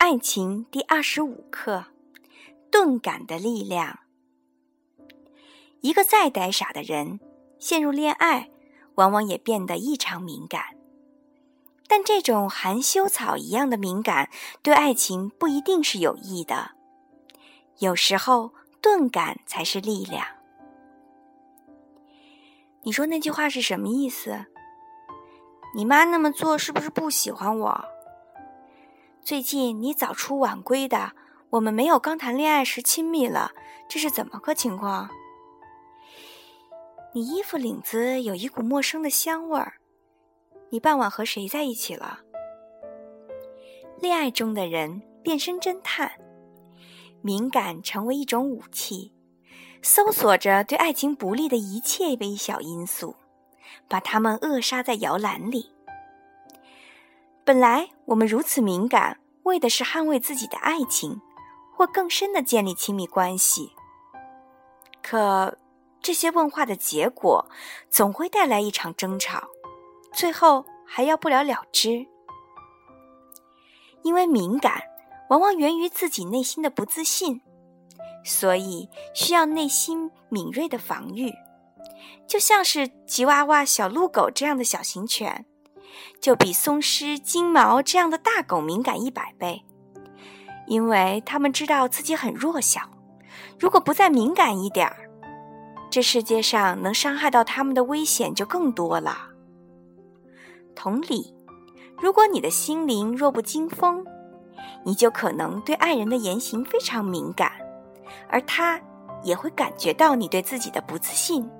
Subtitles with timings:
[0.00, 1.84] 爱情第二十五课：
[2.70, 3.98] 钝感的力量。
[5.82, 7.20] 一个再呆傻的人，
[7.58, 8.48] 陷入恋爱，
[8.94, 10.74] 往往也变得异常敏感。
[11.86, 14.30] 但这种含羞草一样的敏感，
[14.62, 16.70] 对爱情不一定是有益的。
[17.80, 20.26] 有时候，钝感才是力量。
[22.84, 24.46] 你说那句话是什么意思？
[25.74, 27.84] 你妈那么做是不是不喜欢我？
[29.30, 31.12] 最近你早出晚归的，
[31.50, 33.52] 我们没有刚谈恋爱时亲密了，
[33.88, 35.08] 这是怎么个情况？
[37.14, 39.74] 你衣服领子有一股陌生的香味儿，
[40.70, 42.22] 你傍晚和谁在一起了？
[44.00, 46.10] 恋爱中的人变身侦探，
[47.22, 49.12] 敏感成为一种武器，
[49.80, 53.14] 搜索着对爱情不利的一切微小因素，
[53.86, 55.70] 把它们扼杀在摇篮里。
[57.50, 61.20] 本来我们如此敏感，为的是捍卫自己的爱情，
[61.76, 63.72] 或更深的建立亲密关系。
[65.02, 65.58] 可
[66.00, 67.44] 这些问话的结果，
[67.90, 69.48] 总会带来一场争吵，
[70.12, 72.06] 最后还要不了了之。
[74.04, 74.80] 因为敏感，
[75.28, 77.42] 往往源于自己内心的不自信，
[78.24, 81.32] 所以需要内心敏锐的防御，
[82.28, 85.46] 就像是吉娃娃、小鹿狗这样的小型犬。
[86.20, 89.64] 就比松狮、金毛这样的大狗敏感一百倍，
[90.66, 92.80] 因为他们知道自己很弱小。
[93.58, 95.10] 如果不再敏感一点儿，
[95.90, 99.28] 这世界上能伤害到他们的危险就更多了。
[100.74, 101.34] 同理，
[101.98, 104.04] 如果你的心灵弱不禁风，
[104.84, 107.52] 你就可能对爱人的言行非常敏感，
[108.28, 108.80] 而他
[109.22, 111.50] 也会感觉到你对自己的不自信，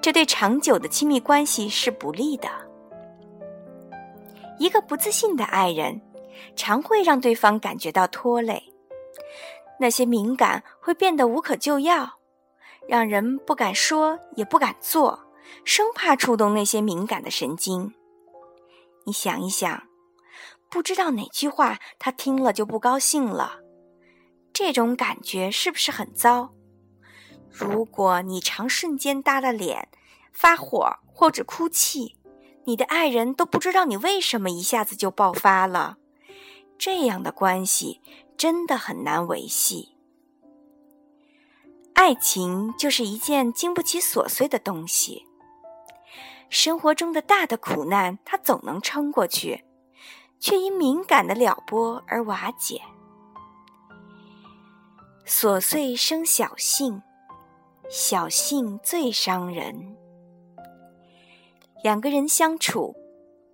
[0.00, 2.48] 这对长久的亲密关系是不利的。
[4.60, 6.02] 一个不自信的爱人，
[6.54, 8.62] 常会让对方感觉到拖累。
[9.78, 12.18] 那些敏感会变得无可救药，
[12.86, 15.18] 让人不敢说也不敢做，
[15.64, 17.94] 生怕触动那些敏感的神经。
[19.06, 19.84] 你想一想，
[20.68, 23.60] 不知道哪句话他听了就不高兴了，
[24.52, 26.50] 这种感觉是不是很糟？
[27.48, 29.88] 如果你常瞬间耷了脸、
[30.34, 32.19] 发火或者哭泣。
[32.64, 35.96] 你的爱人都不知道你为什么一下子就爆发了，
[36.78, 38.00] 这样的关系
[38.36, 39.96] 真的很难维系。
[41.94, 45.26] 爱情就是一件经不起琐碎的东西，
[46.48, 49.64] 生活中的大的苦难，它总能撑过去，
[50.38, 52.80] 却因敏感的撩拨而瓦解。
[55.26, 57.02] 琐碎生小性，
[57.90, 59.96] 小性最伤人。
[61.82, 62.94] 两个人相处，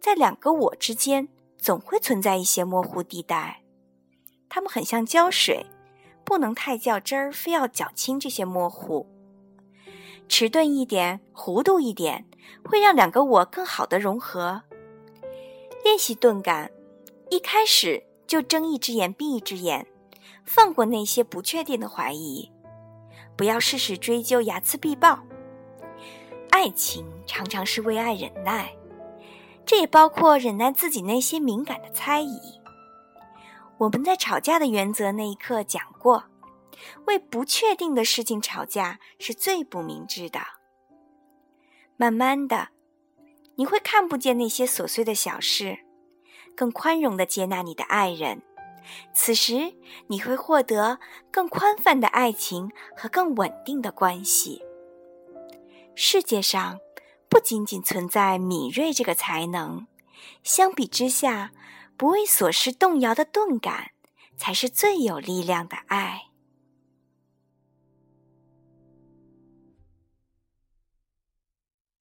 [0.00, 3.62] 在两个我之间，总会存在一些模糊地带。
[4.48, 5.66] 他们很像胶水，
[6.24, 9.06] 不能太较真儿，非要搅清这些模糊。
[10.28, 12.26] 迟钝一点，糊涂一点，
[12.64, 14.62] 会让两个我更好的融合。
[15.84, 16.72] 练习钝感，
[17.30, 19.86] 一开始就睁一只眼闭一只眼，
[20.44, 22.50] 放过那些不确定的怀疑，
[23.36, 25.20] 不要事事追究，睚眦必报。
[26.50, 28.74] 爱情常常是为爱忍耐，
[29.64, 32.38] 这也包括忍耐自己那些敏感的猜疑。
[33.78, 36.24] 我们在吵架的原则那一刻讲过，
[37.06, 40.40] 为不确定的事情吵架是最不明智的。
[41.96, 42.68] 慢慢的，
[43.56, 45.78] 你会看不见那些琐碎的小事，
[46.56, 48.42] 更宽容的接纳你的爱人。
[49.12, 49.74] 此时，
[50.06, 50.98] 你会获得
[51.30, 54.64] 更宽泛的爱情和更稳定的关系。
[56.00, 56.78] 世界上
[57.28, 59.88] 不仅仅存在敏锐这个才能，
[60.44, 61.50] 相比之下，
[61.96, 63.90] 不为琐事动摇的钝感，
[64.36, 66.27] 才是最有力量的爱。